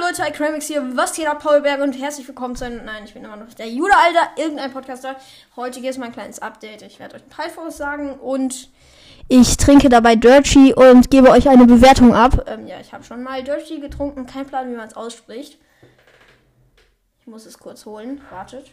Leute, 0.00 0.22
iCramix 0.22 0.66
hier, 0.66 0.96
was 0.96 1.14
geht 1.14 1.26
ab, 1.26 1.42
Paul 1.42 1.60
Berg 1.60 1.80
und 1.80 1.92
herzlich 1.92 2.28
willkommen 2.28 2.54
zu 2.54 2.64
einem, 2.64 2.84
nein, 2.84 3.02
ich 3.04 3.14
bin 3.14 3.24
immer 3.24 3.36
noch 3.36 3.52
der 3.54 3.68
Jude, 3.68 3.92
Alter, 3.96 4.30
irgendein 4.36 4.72
Podcaster. 4.72 5.16
Heute 5.56 5.80
geht 5.80 5.90
es 5.90 5.98
mal 5.98 6.06
ein 6.06 6.12
kleines 6.12 6.38
Update, 6.38 6.82
ich 6.82 7.00
werde 7.00 7.16
euch 7.16 7.24
ein 7.24 7.28
paar 7.28 7.46
Infos 7.46 7.76
sagen 7.76 8.12
und 8.12 8.70
ich 9.26 9.56
trinke 9.56 9.88
dabei 9.88 10.14
Dirty 10.14 10.72
und 10.72 11.10
gebe 11.10 11.30
euch 11.30 11.48
eine 11.48 11.66
Bewertung 11.66 12.14
ab. 12.14 12.44
Ähm, 12.46 12.68
ja, 12.68 12.78
ich 12.78 12.92
habe 12.92 13.02
schon 13.02 13.24
mal 13.24 13.42
Dirty 13.42 13.80
getrunken, 13.80 14.26
kein 14.26 14.46
Plan, 14.46 14.70
wie 14.70 14.76
man 14.76 14.86
es 14.86 14.94
ausspricht. 14.94 15.58
Ich 17.20 17.26
muss 17.26 17.44
es 17.44 17.58
kurz 17.58 17.84
holen, 17.84 18.20
wartet. 18.30 18.70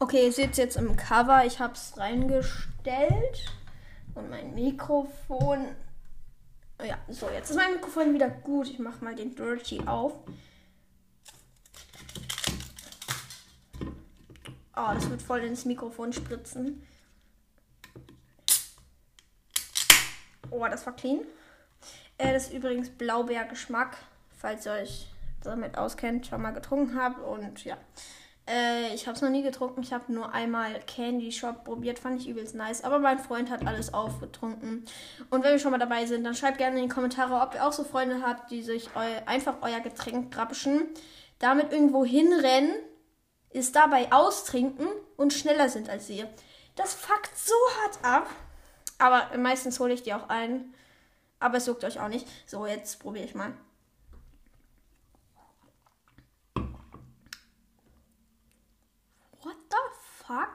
Okay, 0.00 0.26
ihr 0.26 0.32
seht 0.32 0.50
es 0.52 0.56
jetzt 0.56 0.76
im 0.76 0.96
Cover, 0.96 1.46
ich 1.46 1.60
habe 1.60 1.74
es 1.74 1.96
reingestellt 1.96 3.46
und 4.16 4.30
mein 4.30 4.52
Mikrofon 4.54 5.68
ja, 6.84 6.98
so, 7.08 7.28
jetzt 7.30 7.50
ist 7.50 7.56
mein 7.56 7.72
Mikrofon 7.72 8.14
wieder 8.14 8.28
gut. 8.28 8.68
Ich 8.68 8.78
mache 8.78 9.04
mal 9.04 9.14
den 9.14 9.34
Dirty 9.34 9.80
auf. 9.86 10.14
Oh, 14.74 14.90
das 14.94 15.08
wird 15.10 15.20
voll 15.20 15.40
ins 15.40 15.64
Mikrofon 15.64 16.12
spritzen. 16.12 16.86
Oh, 20.50 20.66
das 20.68 20.84
war 20.86 20.96
clean. 20.96 21.20
Äh, 22.18 22.32
das 22.32 22.44
ist 22.48 22.52
übrigens 22.52 22.90
Blaubeergeschmack, 22.90 23.96
falls 24.38 24.66
ihr 24.66 24.72
euch 24.72 25.08
damit 25.42 25.76
auskennt, 25.76 26.26
schon 26.26 26.42
mal 26.42 26.52
getrunken 26.52 26.98
habt. 26.98 27.20
Und 27.20 27.64
ja, 27.64 27.76
äh, 28.48 28.94
ich 28.94 29.06
habe 29.06 29.14
es 29.16 29.22
noch 29.22 29.30
nie 29.30 29.42
getrunken. 29.42 29.82
Ich 29.82 29.92
habe 29.92 30.12
nur 30.12 30.32
einmal 30.32 30.80
Candy 30.86 31.30
Shop 31.30 31.64
probiert. 31.64 31.98
Fand 31.98 32.20
ich 32.20 32.28
übelst 32.28 32.54
nice. 32.54 32.82
Aber 32.82 32.98
mein 32.98 33.18
Freund 33.18 33.50
hat 33.50 33.66
alles 33.66 33.94
aufgetrunken. 33.94 34.84
Und 35.30 35.44
wenn 35.44 35.52
wir 35.52 35.58
schon 35.58 35.70
mal 35.70 35.78
dabei 35.78 36.06
sind, 36.06 36.24
dann 36.24 36.34
schreibt 36.34 36.58
gerne 36.58 36.78
in 36.78 36.88
die 36.88 36.94
Kommentare, 36.94 37.34
ob 37.34 37.54
ihr 37.54 37.64
auch 37.64 37.72
so 37.72 37.84
Freunde 37.84 38.22
habt, 38.22 38.50
die 38.50 38.62
sich 38.62 38.90
eu 38.96 39.26
einfach 39.26 39.56
euer 39.62 39.80
Getränk 39.80 40.32
grapschen, 40.32 40.88
damit 41.38 41.72
irgendwo 41.72 42.04
hinrennen, 42.04 42.74
es 43.50 43.72
dabei 43.72 44.10
austrinken 44.12 44.88
und 45.16 45.32
schneller 45.32 45.68
sind 45.68 45.88
als 45.88 46.08
ihr. 46.10 46.28
Das 46.74 46.94
fuckt 46.94 47.36
so 47.36 47.54
hart 47.82 48.04
ab. 48.04 48.30
Aber 48.98 49.36
meistens 49.36 49.78
hole 49.78 49.92
ich 49.92 50.02
die 50.02 50.14
auch 50.14 50.28
ein. 50.28 50.74
Aber 51.38 51.58
es 51.58 51.66
juckt 51.66 51.84
euch 51.84 52.00
auch 52.00 52.08
nicht. 52.08 52.26
So, 52.46 52.66
jetzt 52.66 53.00
probiere 53.00 53.24
ich 53.24 53.34
mal. 53.34 53.52
Fuck? 60.32 60.54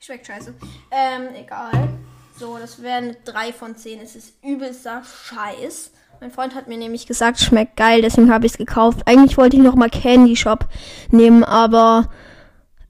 Schmeckt 0.00 0.26
scheiße. 0.26 0.54
Ähm, 0.90 1.28
egal. 1.34 1.88
So, 2.36 2.58
das 2.58 2.82
wären 2.82 3.16
3 3.24 3.52
von 3.52 3.76
10. 3.76 4.00
Es 4.00 4.16
ist 4.16 4.34
übelster 4.42 5.02
Scheiß. 5.04 5.92
Mein 6.20 6.32
Freund 6.32 6.54
hat 6.54 6.66
mir 6.66 6.78
nämlich 6.78 7.06
gesagt, 7.06 7.38
schmeckt 7.38 7.76
geil, 7.76 8.02
deswegen 8.02 8.32
habe 8.32 8.46
ich 8.46 8.52
es 8.52 8.58
gekauft. 8.58 9.02
Eigentlich 9.06 9.36
wollte 9.36 9.56
ich 9.56 9.62
noch 9.62 9.76
mal 9.76 9.90
Candy 9.90 10.34
Shop 10.34 10.66
nehmen, 11.10 11.44
aber 11.44 12.10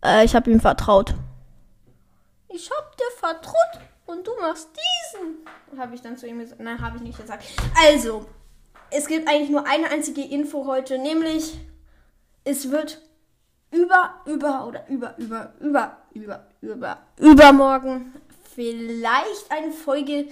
äh, 0.03 0.25
ich 0.25 0.35
habe 0.35 0.51
ihm 0.51 0.61
vertraut. 0.61 1.15
Ich 2.49 2.71
hab 2.71 2.97
dir 2.97 3.11
vertraut 3.19 3.55
und 4.07 4.27
du 4.27 4.31
machst 4.41 4.71
diesen. 4.73 5.79
Habe 5.79 5.95
ich 5.95 6.01
dann 6.01 6.17
zu 6.17 6.27
ihm 6.27 6.39
gesagt. 6.39 6.61
Nein, 6.61 6.81
habe 6.81 6.97
ich 6.97 7.03
nicht 7.03 7.19
gesagt. 7.19 7.45
Also, 7.87 8.25
es 8.91 9.07
gibt 9.07 9.29
eigentlich 9.29 9.51
nur 9.51 9.67
eine 9.67 9.91
einzige 9.91 10.23
Info 10.23 10.67
heute, 10.67 10.99
nämlich 10.99 11.59
es 12.45 12.71
wird 12.71 13.03
über, 13.71 14.15
über 14.25 14.67
oder 14.67 14.89
über, 14.89 15.15
über, 15.19 15.53
über, 15.61 15.97
über, 16.13 16.47
über, 16.61 16.99
übermorgen 17.19 18.13
vielleicht 18.59 19.51
eine 19.51 19.71
Folge 19.71 20.27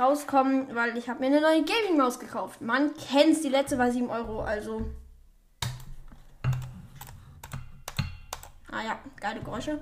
rauskommen, 0.00 0.74
weil 0.74 0.98
ich 0.98 1.08
habe 1.08 1.20
mir 1.20 1.26
eine 1.26 1.40
neue 1.40 1.62
Gaming-Maus 1.62 2.18
gekauft. 2.18 2.60
Man 2.60 2.92
kennt's, 2.96 3.40
die 3.42 3.48
letzte 3.48 3.78
war 3.78 3.92
7 3.92 4.10
Euro, 4.10 4.40
also. 4.40 4.90
Ah 8.72 8.82
ja, 8.84 8.98
geile 9.20 9.40
Geräusche. 9.42 9.80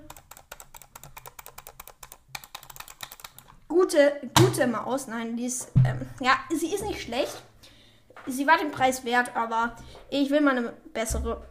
Gute, 3.67 4.20
gute 4.39 4.67
Maus. 4.67 5.07
Nein, 5.07 5.35
die 5.39 5.47
ist, 5.47 5.73
ähm, 5.83 6.07
ja, 6.20 6.39
sie 6.51 6.75
ist 6.75 6.85
nicht 6.85 7.01
schlecht. 7.01 7.42
Sie 8.27 8.47
war 8.47 8.59
den 8.59 8.73
Preis 8.73 9.07
wert, 9.07 9.35
aber 9.35 9.75
ich 10.11 10.29
will 10.29 10.42
mal 10.42 10.59
eine 10.59 10.75
bessere 10.92 11.47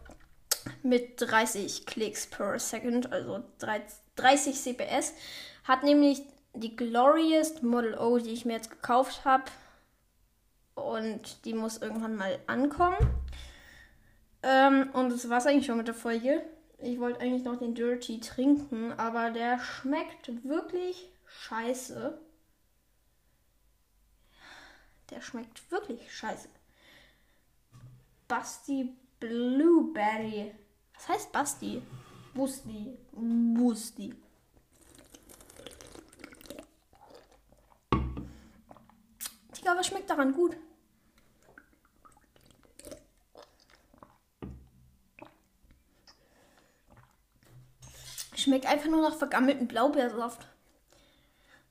mit 0.83 1.21
30 1.21 1.85
Klicks 1.85 2.27
per 2.27 2.59
Second, 2.59 3.11
also 3.11 3.43
30 4.15 4.55
CPS. 4.55 5.13
Hat 5.63 5.83
nämlich 5.83 6.21
die 6.53 6.75
Glorious 6.75 7.61
Model 7.61 7.97
O, 7.97 8.17
die 8.17 8.31
ich 8.31 8.45
mir 8.45 8.53
jetzt 8.53 8.71
gekauft 8.71 9.25
habe. 9.25 9.45
Und 10.75 11.45
die 11.45 11.53
muss 11.53 11.77
irgendwann 11.77 12.15
mal 12.15 12.39
ankommen. 12.47 12.97
Ähm, 14.43 14.89
und 14.93 15.09
das 15.11 15.29
war 15.29 15.37
es 15.37 15.47
eigentlich 15.47 15.65
schon 15.65 15.77
mit 15.77 15.87
der 15.87 15.95
Folge. 15.95 16.43
Ich 16.77 16.99
wollte 16.99 17.21
eigentlich 17.21 17.43
noch 17.43 17.57
den 17.57 17.73
Dirty 17.73 18.19
trinken, 18.19 18.91
aber 18.93 19.31
der 19.31 19.59
schmeckt 19.59 20.43
wirklich 20.43 21.09
scheiße. 21.25 22.19
Der 25.09 25.21
schmeckt 25.21 25.71
wirklich 25.71 26.13
scheiße. 26.13 26.49
Basti 28.27 28.95
Blueberry. 29.27 30.53
Was 30.93 31.09
heißt 31.09 31.31
Basti? 31.31 31.81
Busti. 32.33 32.95
Busti. 33.11 34.13
Digga, 39.57 39.75
was 39.75 39.87
schmeckt 39.87 40.09
daran 40.09 40.31
gut? 40.33 40.55
Schmeckt 48.35 48.67
einfach 48.67 48.89
nur 48.89 49.01
nach 49.01 49.17
vergammelten 49.17 49.67
Blaubeersaft. 49.67 50.47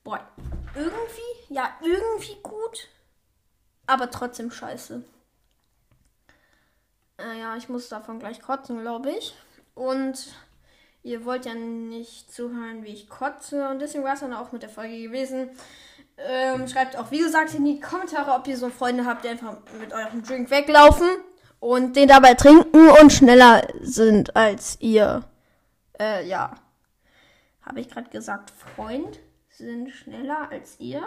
Boah, 0.02 0.28
irgendwie, 0.74 1.54
ja, 1.54 1.78
irgendwie 1.82 2.36
gut, 2.42 2.88
aber 3.86 4.10
trotzdem 4.10 4.50
scheiße. 4.50 5.04
Ich 7.56 7.68
muss 7.68 7.88
davon 7.88 8.18
gleich 8.18 8.40
kotzen, 8.40 8.80
glaube 8.80 9.10
ich. 9.10 9.34
Und 9.74 10.26
ihr 11.02 11.24
wollt 11.24 11.46
ja 11.46 11.54
nicht 11.54 12.32
zuhören, 12.32 12.82
wie 12.82 12.92
ich 12.92 13.08
kotze. 13.08 13.68
Und 13.68 13.80
deswegen 13.80 14.04
war 14.04 14.14
es 14.14 14.20
dann 14.20 14.32
auch 14.32 14.52
mit 14.52 14.62
der 14.62 14.70
Folge 14.70 15.00
gewesen. 15.02 15.50
Ähm, 16.16 16.68
schreibt 16.68 16.96
auch, 16.96 17.10
wie 17.10 17.18
gesagt, 17.18 17.54
in 17.54 17.64
die 17.64 17.80
Kommentare, 17.80 18.32
ob 18.32 18.46
ihr 18.46 18.56
so 18.56 18.70
Freunde 18.70 19.04
habt, 19.04 19.24
die 19.24 19.28
einfach 19.28 19.56
mit 19.80 19.92
eurem 19.92 20.22
Drink 20.22 20.50
weglaufen 20.50 21.08
und 21.58 21.96
den 21.96 22.08
dabei 22.08 22.34
trinken 22.34 22.88
und 22.88 23.12
schneller 23.12 23.66
sind 23.80 24.36
als 24.36 24.76
ihr. 24.80 25.24
Äh, 25.98 26.26
ja. 26.26 26.54
Habe 27.62 27.80
ich 27.80 27.88
gerade 27.88 28.10
gesagt, 28.10 28.52
Freund 28.76 29.18
sind 29.48 29.90
schneller 29.90 30.48
als 30.50 30.78
ihr? 30.78 31.02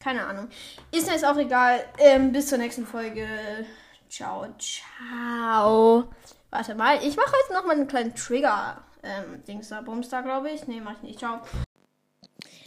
Keine 0.00 0.26
Ahnung. 0.26 0.48
Ist 0.90 1.06
mir 1.06 1.12
jetzt 1.12 1.26
auch 1.26 1.36
egal. 1.36 1.84
Ähm, 1.98 2.32
bis 2.32 2.48
zur 2.48 2.58
nächsten 2.58 2.86
Folge. 2.86 3.26
Ciao, 4.10 4.44
ciao. 4.58 6.08
Warte 6.50 6.74
mal, 6.74 6.96
ich 6.96 7.16
mache 7.16 7.32
jetzt 7.42 7.52
noch 7.52 7.64
mal 7.64 7.76
einen 7.76 7.86
kleinen 7.86 8.12
Trigger. 8.12 8.78
Ähm, 9.04 9.44
Dings 9.46 9.68
da, 9.68 9.82
Bumster, 9.82 10.22
glaube 10.22 10.50
ich. 10.50 10.66
Nee, 10.66 10.80
mach 10.82 10.94
ich 10.94 11.02
nicht. 11.02 11.18
Ciao. 11.20 11.38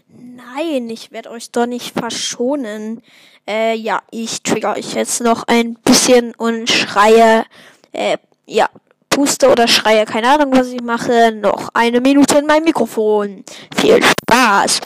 Nein, 0.08 0.90
ich 0.90 1.12
werde 1.12 1.32
euch 1.32 1.52
doch 1.52 1.66
nicht 1.66 2.00
verschonen. 2.00 3.04
Äh, 3.46 3.76
ja, 3.76 4.02
ich 4.10 4.42
trigger 4.44 4.78
euch 4.78 4.94
jetzt 4.94 5.20
noch 5.20 5.44
ein 5.48 5.74
bisschen 5.74 6.34
und 6.36 6.70
schreie, 6.70 7.44
äh, 7.92 8.18
ja, 8.46 8.70
puste 9.10 9.52
oder 9.52 9.68
schreie, 9.68 10.06
keine 10.06 10.30
Ahnung, 10.30 10.56
was 10.56 10.68
ich 10.68 10.82
mache. 10.82 11.34
Noch 11.34 11.70
eine 11.74 12.00
Minute 12.00 12.38
in 12.38 12.46
mein 12.46 12.64
Mikrofon. 12.64 13.44
Viel 13.76 14.02
Spaß. 14.02 14.80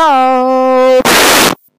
Ciao. 0.00 0.59